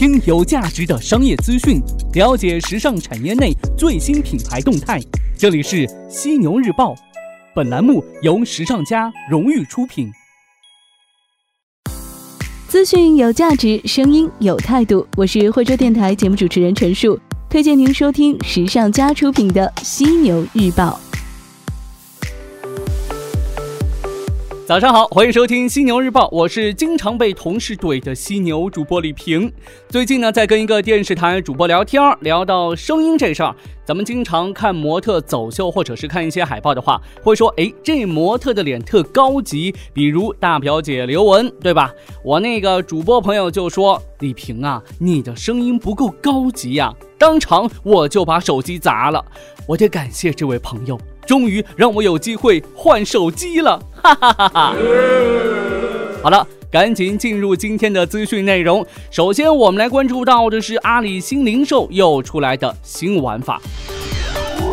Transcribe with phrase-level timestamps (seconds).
[0.00, 1.78] 听有价值的商业资讯，
[2.14, 4.98] 了解时尚产业内最新品牌动态。
[5.36, 6.94] 这里是犀牛日报，
[7.54, 10.10] 本栏目由时尚家荣誉出品。
[12.66, 15.06] 资讯有价值，声音有态度。
[15.18, 17.20] 我是惠州电台节目主持人陈树，
[17.50, 20.98] 推荐您收听时尚家出品的犀牛日报。
[24.70, 29.52] 早上好，欢迎收听犀牛日报，我是经常被同事怼的犀牛主播李平。
[29.88, 33.52] 最近呢，在跟一个电视台主播聊天，聊到声音这事儿，
[33.84, 41.92] 咱们经常看模特走秀，或者是看一些海报的话，会说，哎，这模特的脸特高级，比如大表姐刘雯，对吧？
[42.22, 49.24] 我那个主播朋友就说，李平啊，你的声音不够高级呀，当场我就把手机砸了。
[49.66, 50.96] 我得感谢这位朋友。
[51.30, 54.76] 终于让我有机会换手机了，哈哈哈哈！
[56.20, 58.84] 好了，赶紧进入今天的资讯内容。
[59.12, 63.62] 首先，我们来关注到的是阿里新零售又出来的新玩法。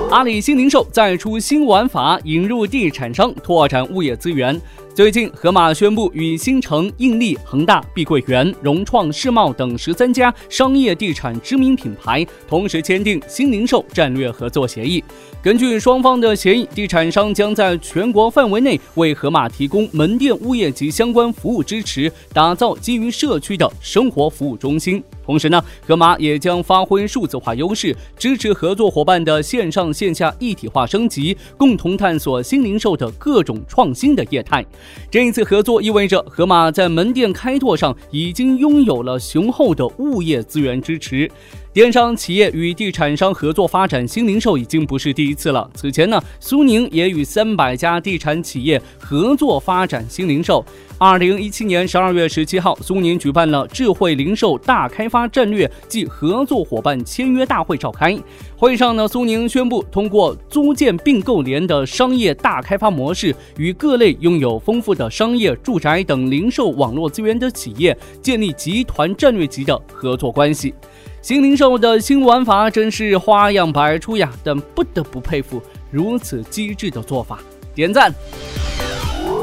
[0.09, 4.59] 阿里新零售再出新玩法，引入地产商拓展物业资源。
[4.97, 15.03] 最近，盒马宣布与新城、印力、恒大、碧桂园、融创、世茂等十三家商业地产知名品牌同时签订新零售战略合作协议。
[15.39, 25.03] 根据双方的协议，地产商将在全国范围内为盒马提供门店物业及相关服务支持，打造基于社区的生活服务中心。
[25.27, 34.65] 同时呢，盒马也将发挥数字化优势，支持合作伙伴的线上线下一体化升级，共同探索新零售的各种创新的业态。
[35.11, 41.29] 这一次合作意味着盒马在门店开拓上已经拥有了雄厚的物业资源支持。
[41.77, 45.69] 电商企业与地产商合作发展新零售已经不是第一次了。
[45.75, 50.65] 此前呢，苏宁也与三百家地产企业合作发展新零售。
[50.97, 58.17] 二零一七年十二月十七号，苏宁举办了智慧零售大开发战略暨合作伙伴签约大会召开。
[58.55, 70.73] 会上呢，苏宁宣布通过租建并购联的商业大开发模式，与各类拥有丰富的商业、住宅等零售网络资源的企业建立集团战略级的合作关系。
[71.27, 75.61] 新零售的新玩法真是花样百出呀，但不得不佩服
[75.91, 77.39] 如此机智的做法，
[77.75, 78.09] 点赞。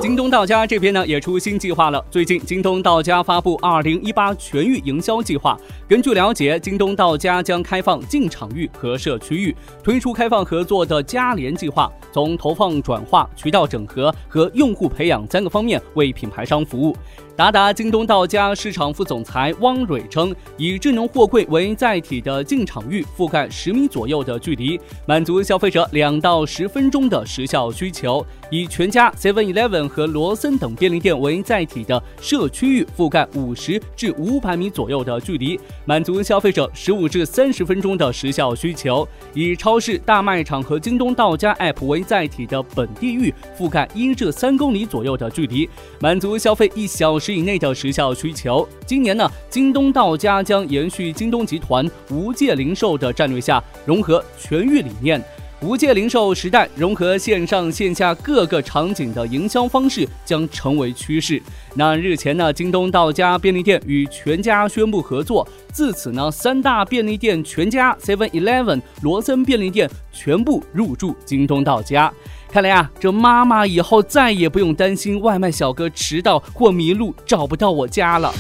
[0.01, 2.03] 京东到家这边呢也出新计划了。
[2.11, 5.61] 最近，京东到家发布二零一八全域营销计划。
[5.87, 16.97] 根据了解，京东到家将开放进场域和社区域，推出开放合作的加联计划，从投放转化、渠道整合和用户培养三个方面为品牌商服务。
[17.37, 45.69] 达达京东到家市场副总裁汪蕊称，以智能货柜为载体的进场域覆盖十米左右的距离，满足消费者两到十分钟的时效需求；以全家 Seven Eleven 和罗森等便利店为载体的社区域覆盖五十至五百米左右的距离，满足消费者十五至三十分钟的时效需求；以超市、大卖场和京东到家 App 为载体的本地域覆盖一至三公里左右的距离，
[46.01, 47.35] 满足消费一小时。
[47.35, 48.65] 以内的时效需求。
[48.87, 55.21] 今年呢，京东到家将延续京东集团无界零售的战略下，融合全域理念。
[55.65, 61.43] 无界零售时代，融合线上线下各个场景的营销方式将成为趋势。
[61.75, 72.13] 那日前呢，京东到家便利店与全家宣布合作，自此呢，三大便利店全家、Seven Eleven、罗森便利店全部入驻京东到家。
[72.51, 78.31] 看来啊，这妈妈以后再也不用担心外卖小哥迟到或迷路找不到我家了。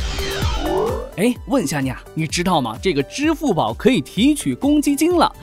[1.16, 2.76] 哎，问一下你啊，你知道吗？
[2.82, 5.34] 这个支付宝可以提取公积金了。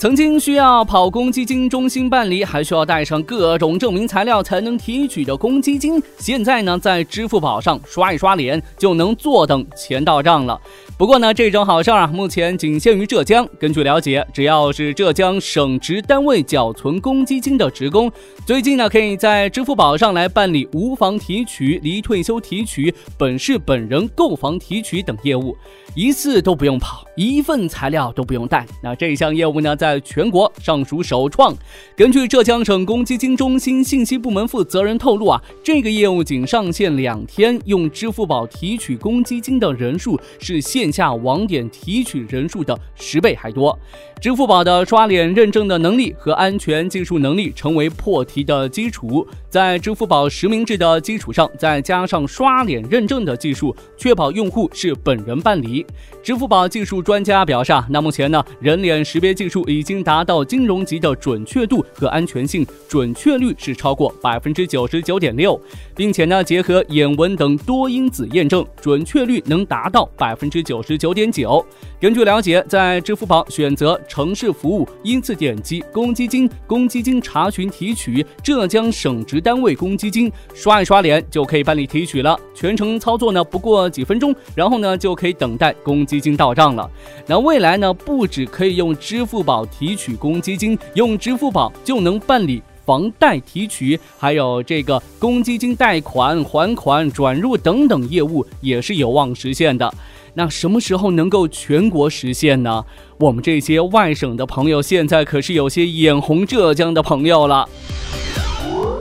[0.00, 10.58] 曾经需要跑公积金中心办理，还需要带上各种证明材料才能提取的公积金，现在呢，在支付宝上刷一刷脸就能坐等钱到账了。
[10.96, 13.46] 不过呢，这种好事儿啊，目前仅限于浙江。
[13.58, 18.10] 根据了解，只要是浙江省直单位缴存公积金的职工，
[18.46, 25.54] 最近呢，可以在支付宝上来办理无房提取、离退休提取、本市本人购房提取等业务，
[25.94, 28.66] 一次都不用跑，一份材料都不用带。
[28.82, 31.52] 那这项业务呢，在在全国尚属首创。
[31.96, 43.76] 根据浙江省公积金中心信息部门负责人透露啊，这个业务仅上线两天，用支付宝提取公积金的人数是线下网点提取人数的十倍还多。
[44.20, 55.84] 支付宝的刷脸认证的能力和安全技术能力成为破题的基础，在支付宝实名制的基础上，再加上刷脸认证的技术，确保用户是本人办理。
[56.22, 65.60] 支付宝技术专家表示啊，那目前呢，人脸识别技术已已经达到金融级的准确度和安全性，准确率是超过百分之九十九点六，
[65.96, 70.60] 并且呢，结合眼纹等多因子验证，准确率能达到百分之。
[70.62, 71.64] 九十九点九。
[72.00, 82.40] 根据了解，在支付宝选择城市服务，依次点击公积金、公积金查询提取、浙江省直单位公积金，刷一刷脸就可以办理提取了。
[82.54, 86.90] 全程操作呢不过几分钟，然后呢就可以等待公积金到账了。
[87.26, 92.62] 那未来呢，不止可以用支付宝提取公积金，用支付宝就能办理。
[92.82, 99.92] 房贷提取，还有这个公积金贷款、还款、转入等等业务也是有望实现的。
[100.34, 102.84] 那什么时候能够全国实现呢？
[103.18, 107.68] 我们这些外省的朋友现在可是有些眼红浙江的朋友了。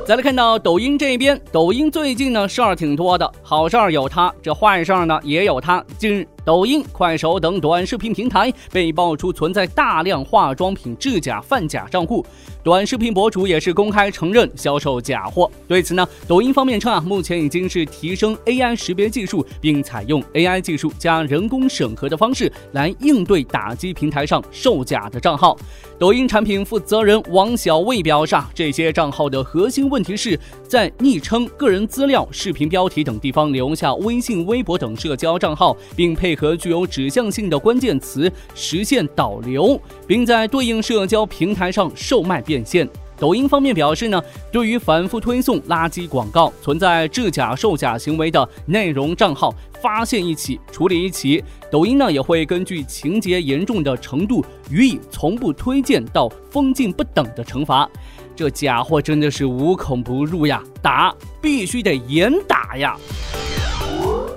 [0.06, 5.84] 再来看到抖音这边，抖音最近呢事儿挺多的，好事儿有它，这坏事儿呢也有它。
[5.98, 6.28] 近日。
[6.46, 12.26] 抖音、快手等短视频平台被爆出存在大量化妆品制假贩假账户，
[12.64, 15.50] 短视频博主也是公开承认销售假货。
[15.68, 25.56] 对此呢，抖音方面称啊，目前已经是提升 AI 识别技术，并采用 AI 技术加人工审核的方式来应对打击平台上售假的账号。
[26.00, 36.40] 抖音产品负责人王小卫表示啊，这些账号的核心问题是在昵称、个人资料、视频标题等地方留下微信、微博等社交账号，并配。
[36.40, 39.78] 合具有指向性的关键词实现导流，
[40.08, 42.90] 并在对应社交平台上售卖变现。
[43.16, 44.20] 抖音方面表示呢，
[44.50, 51.44] 对于反复推送垃圾广告、存在制假售假行为的内容账号，发现一起处理一起。
[51.70, 57.88] 抖音呢也会根据情节严重的程度，予以从不推荐到封禁不等的惩罚。
[58.36, 62.96] 这假货真的是无孔不入呀，打必须得严打呀！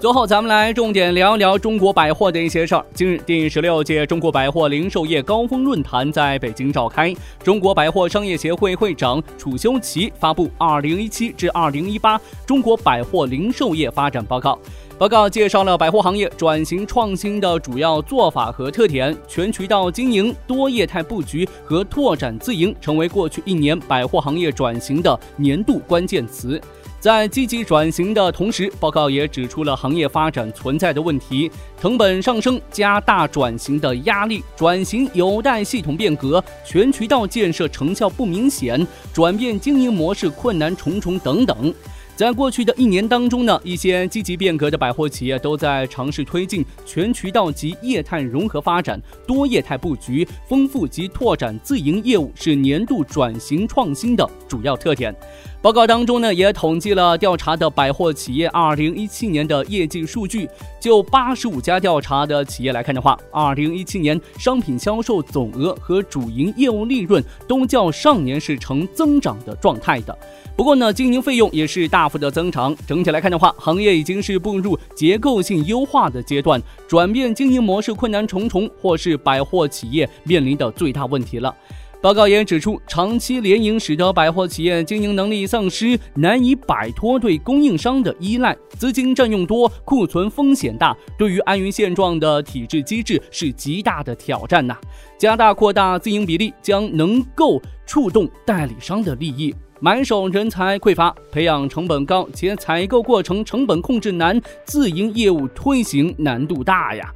[0.03, 2.85] 最后，咱们来重点聊一聊中国百货的一些事儿。
[2.93, 7.15] 近日，第十六届中国百货零售业高峰论坛在北京召开。
[7.45, 14.55] 中国百货商业协会会长楚修齐发布《二零一七至二零一八中国百货零售业发展报告》。
[14.99, 26.61] 报告介绍了百货行业转型创新的主要做法和特点，全渠道经营、多业态布局和拓展自营成为过去一年百货行业转型的年度关键词。
[27.03, 41.75] 在积极转型的同时，报告也指出了行业发展存在的问题：成本上升加大转型的压力，转型有待系统变革，全渠道建设成效不明显，转变经营模式困难重重等等。
[42.15, 55.13] 在过去的一年当中呢，一些积极变革的百货企业都在尝试推进全渠道及业态融合发展、多业态布局、丰富及拓展自营业务，是年度转型创新的主要特点。
[55.63, 60.49] 报告当中呢，也统计了调查的百货企业二零一七年的业绩数据。
[60.81, 70.19] 就八十五家调查的企业来看的话，二零一七年商品销售总额和主营业务利润都较上年是呈增长的状态的。
[70.57, 72.75] 不过呢，经营费用也是大幅的增长。
[72.85, 81.55] 整体来看的话，行业已经是步入结构性优化的阶段，转变经营模式困难重重，或是百货企业面临的最大问题了。
[82.03, 94.77] 报告也指出，长期联营使得百货企业经营能力丧失，难以摆脱对供应商的依赖，资金占用多，库存风险大，对于安于现状的体制机制是极大的挑战呐。
[95.17, 99.55] 加大扩大自营比例，将能够触动代理商的利益。
[99.79, 107.13] 买手人才匮乏，培养成本高，且采购过程成本控制难，自营业务推行难度大呀。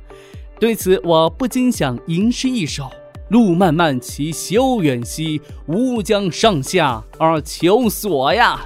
[0.60, 2.88] 对此，我不禁想吟诗一首。
[3.28, 8.60] 路漫漫其修远兮，吾将上下而求索呀。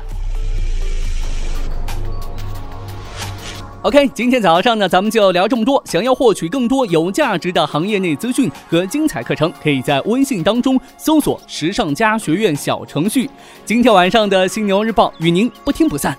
[3.83, 5.83] OK，今天早上呢，咱们就聊这么多。
[5.87, 13.31] 想要获取更多有价值的行业内资讯和精彩课程，可以在微信当中搜索“时尚家学院”小程序。
[13.65, 16.15] 今天晚上的《犀牛日报》与您不听不散。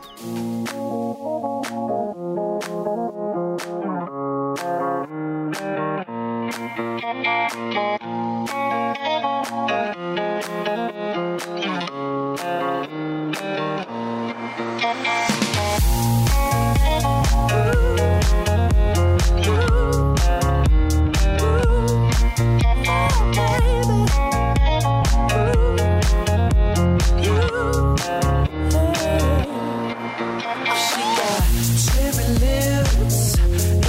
[31.86, 33.38] cherry lips,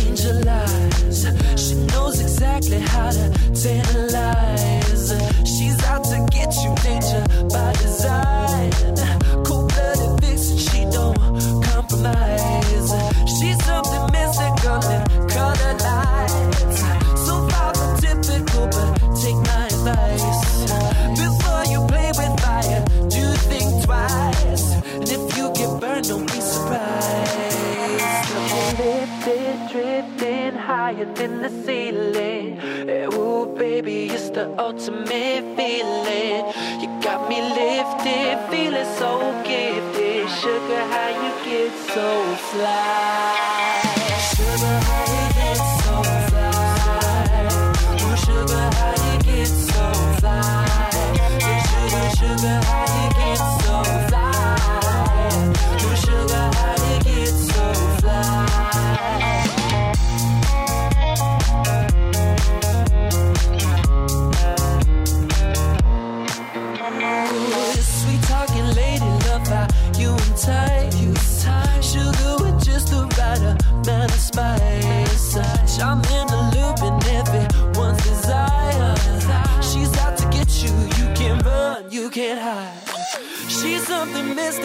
[0.05, 1.27] angel eyes.
[1.57, 4.02] She knows exactly how to tell.
[34.62, 35.32] ultimate